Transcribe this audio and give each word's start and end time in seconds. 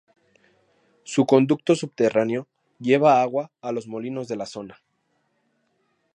Su 1.03 1.27
conducto 1.27 1.75
subterráneo 1.75 2.47
lleva 2.79 3.21
agua 3.21 3.51
a 3.61 3.71
los 3.71 3.87
molinos 3.87 4.27
de 4.27 4.35
la 4.35 4.47
zona. 4.47 4.79